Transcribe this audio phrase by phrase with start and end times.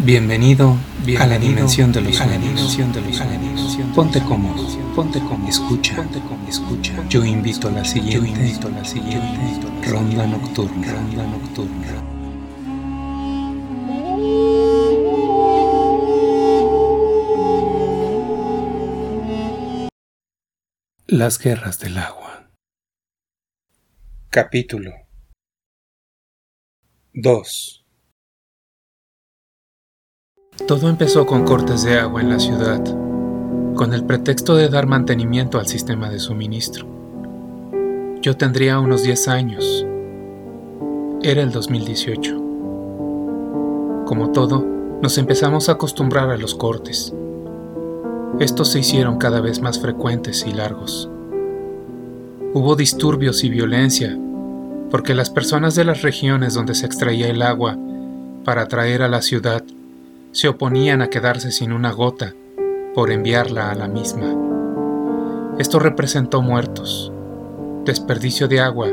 [0.00, 0.76] Bienvenido,
[1.18, 2.78] a la dimensión de los sueños.
[3.96, 7.04] Ponte cómodo, ponte cómodo, escucha, ponte cómodo, escucha.
[7.08, 12.04] Yo invito a la siguiente, yo invito a la siguiente ronda nocturna, ronda nocturna.
[21.08, 22.48] Las guerras del agua.
[24.30, 24.92] Capítulo
[27.14, 27.77] 2
[30.66, 32.82] todo empezó con cortes de agua en la ciudad,
[33.74, 36.86] con el pretexto de dar mantenimiento al sistema de suministro.
[38.20, 39.86] Yo tendría unos 10 años.
[41.22, 42.34] Era el 2018.
[44.04, 44.64] Como todo,
[45.00, 47.14] nos empezamos a acostumbrar a los cortes.
[48.40, 51.08] Estos se hicieron cada vez más frecuentes y largos.
[52.52, 54.18] Hubo disturbios y violencia,
[54.90, 57.76] porque las personas de las regiones donde se extraía el agua
[58.44, 59.62] para traer a la ciudad
[60.32, 62.34] se oponían a quedarse sin una gota
[62.94, 64.34] por enviarla a la misma.
[65.58, 67.12] Esto representó muertos,
[67.84, 68.88] desperdicio de agua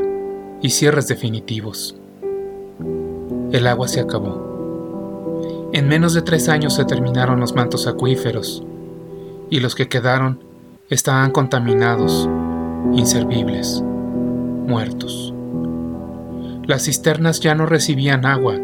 [0.62, 1.96] y cierres definitivos.
[3.52, 5.70] El agua se acabó.
[5.72, 8.64] En menos de tres años se terminaron los mantos acuíferos
[9.50, 10.42] y los que quedaron
[10.88, 12.28] estaban contaminados,
[12.94, 15.34] inservibles, muertos.
[16.66, 18.58] Las cisternas ya no recibían agua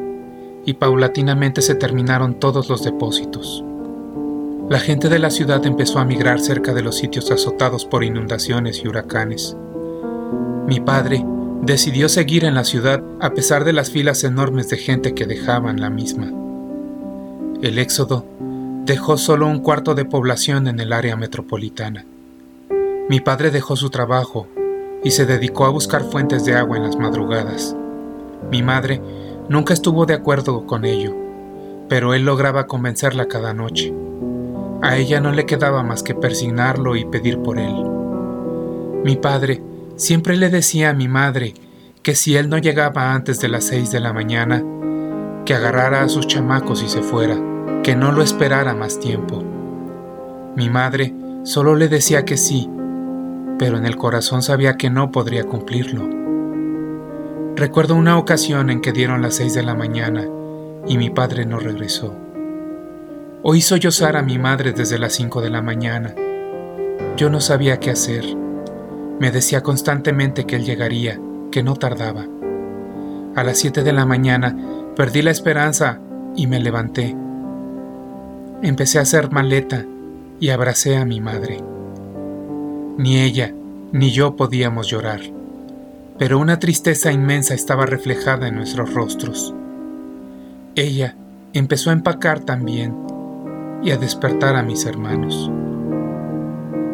[0.65, 3.65] y paulatinamente se terminaron todos los depósitos.
[4.69, 8.83] La gente de la ciudad empezó a migrar cerca de los sitios azotados por inundaciones
[8.85, 9.57] y huracanes.
[10.67, 11.25] Mi padre
[11.63, 15.81] decidió seguir en la ciudad a pesar de las filas enormes de gente que dejaban
[15.81, 16.33] la misma.
[17.61, 18.25] El éxodo
[18.85, 22.05] dejó solo un cuarto de población en el área metropolitana.
[23.09, 24.47] Mi padre dejó su trabajo
[25.05, 27.77] y se dedicó a buscar fuentes de agua en las madrugadas.
[28.51, 29.01] Mi madre
[29.49, 31.15] Nunca estuvo de acuerdo con ello,
[31.89, 33.93] pero él lograba convencerla cada noche.
[34.83, 37.75] A ella no le quedaba más que persignarlo y pedir por él.
[39.05, 39.63] Mi padre
[39.97, 41.55] siempre le decía a mi madre
[42.03, 44.65] que si él no llegaba antes de las seis de la mañana,
[45.45, 47.37] que agarrara a sus chamacos y se fuera,
[47.83, 49.43] que no lo esperara más tiempo.
[50.57, 51.15] Mi madre
[51.45, 52.71] solo le decía que sí,
[53.59, 56.22] pero en el corazón sabía que no podría cumplirlo.
[57.55, 60.27] Recuerdo una ocasión en que dieron las seis de la mañana
[60.89, 62.17] y mi padre no regresó.
[63.43, 66.15] Oí sollozar a mi madre desde las cinco de la mañana.
[67.17, 68.25] Yo no sabía qué hacer.
[69.21, 71.21] Me decía constantemente que él llegaría,
[71.51, 72.25] que no tardaba.
[73.37, 74.57] A las siete de la mañana
[74.97, 76.01] perdí la esperanza
[76.35, 77.15] y me levanté.
[78.63, 79.85] Empecé a hacer maleta
[80.41, 81.59] y abracé a mi madre.
[82.97, 83.53] Ni ella
[83.93, 85.42] ni yo podíamos llorar
[86.19, 89.55] pero una tristeza inmensa estaba reflejada en nuestros rostros.
[90.75, 91.17] Ella
[91.53, 92.97] empezó a empacar también
[93.83, 95.51] y a despertar a mis hermanos.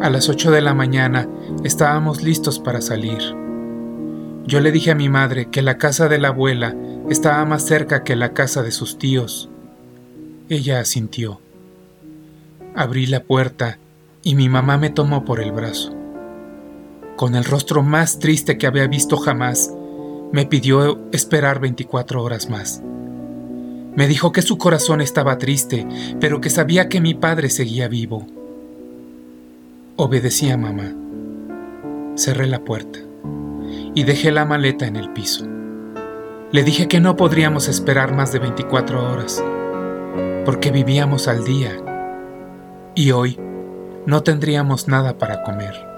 [0.01, 1.27] A las ocho de la mañana
[1.63, 3.19] estábamos listos para salir.
[4.45, 6.75] Yo le dije a mi madre que la casa de la abuela
[7.09, 9.49] estaba más cerca que la casa de sus tíos.
[10.47, 11.41] Ella asintió.
[12.75, 13.77] Abrí la puerta
[14.23, 15.98] y mi mamá me tomó por el brazo
[17.19, 19.73] con el rostro más triste que había visto jamás,
[20.31, 22.81] me pidió esperar 24 horas más.
[23.93, 25.85] Me dijo que su corazón estaba triste,
[26.21, 28.25] pero que sabía que mi padre seguía vivo.
[29.97, 30.93] Obedecí a mamá.
[32.15, 32.99] Cerré la puerta
[33.93, 35.45] y dejé la maleta en el piso.
[36.53, 39.43] Le dije que no podríamos esperar más de 24 horas,
[40.45, 41.75] porque vivíamos al día
[42.95, 43.37] y hoy
[44.05, 45.88] no tendríamos nada para comer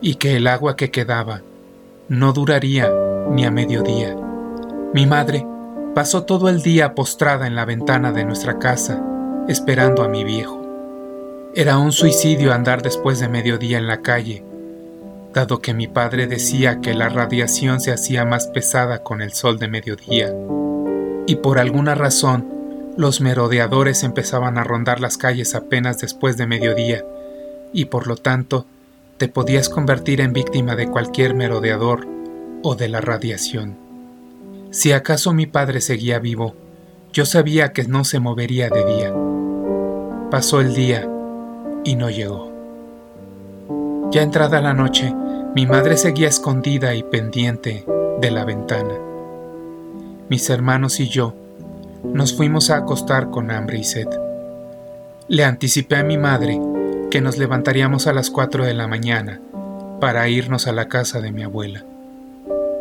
[0.00, 1.42] y que el agua que quedaba
[2.08, 2.90] no duraría
[3.30, 4.16] ni a mediodía.
[4.92, 5.46] Mi madre
[5.94, 9.02] pasó todo el día postrada en la ventana de nuestra casa,
[9.48, 10.60] esperando a mi viejo.
[11.54, 14.44] Era un suicidio andar después de mediodía en la calle,
[15.32, 19.58] dado que mi padre decía que la radiación se hacía más pesada con el sol
[19.58, 20.34] de mediodía,
[21.26, 22.48] y por alguna razón
[22.96, 27.04] los merodeadores empezaban a rondar las calles apenas después de mediodía,
[27.72, 28.66] y por lo tanto
[29.20, 32.08] te podías convertir en víctima de cualquier merodeador
[32.62, 33.76] o de la radiación.
[34.70, 36.54] Si acaso mi padre seguía vivo,
[37.12, 39.14] yo sabía que no se movería de día.
[40.30, 41.06] Pasó el día
[41.84, 42.50] y no llegó.
[44.10, 45.14] Ya entrada la noche,
[45.54, 47.84] mi madre seguía escondida y pendiente
[48.22, 48.94] de la ventana.
[50.30, 51.34] Mis hermanos y yo
[52.04, 54.08] nos fuimos a acostar con hambre y sed.
[55.28, 56.58] Le anticipé a mi madre
[57.10, 59.40] que nos levantaríamos a las 4 de la mañana
[60.00, 61.84] para irnos a la casa de mi abuela.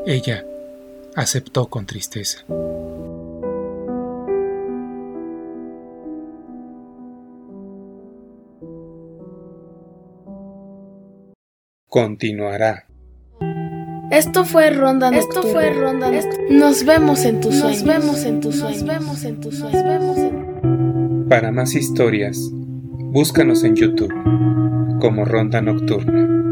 [0.06, 0.46] Ella
[1.16, 2.46] aceptó con tristeza.
[11.88, 12.86] Continuará.
[14.12, 16.12] Esto fue Ronda Esto fue Ronda
[16.50, 17.84] Nos vemos en tus sueños.
[17.84, 18.84] Nos vemos en tus sueños.
[18.84, 21.28] Nos vemos en tus sueños.
[21.30, 22.52] Para más historias,
[23.12, 24.14] búscanos en YouTube
[25.02, 26.49] como Ronda Nocturna.